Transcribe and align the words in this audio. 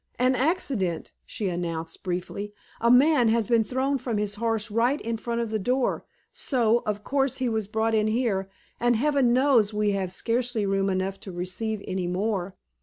"An 0.17 0.33
accident!" 0.33 1.11
she 1.27 1.47
announced 1.47 2.01
briefly. 2.01 2.55
"A 2.79 2.89
man 2.89 3.27
has 3.29 3.45
been 3.45 3.63
thrown 3.63 3.99
from 3.99 4.17
his 4.17 4.33
horse 4.33 4.71
right 4.71 4.99
in 4.99 5.15
front 5.15 5.41
of 5.41 5.51
the 5.51 5.59
door; 5.59 6.07
so, 6.33 6.81
of 6.87 7.03
course, 7.03 7.37
he 7.37 7.47
was 7.47 7.67
brought 7.67 7.93
in 7.93 8.07
here, 8.07 8.49
and 8.79 8.95
Heaven 8.95 9.31
knows 9.31 9.75
we 9.75 9.91
have 9.91 10.11
scarcely 10.11 10.65
room 10.65 10.89
enough 10.89 11.19
to 11.19 11.31
receive 11.31 11.83
any 11.85 12.07
more. 12.07 12.55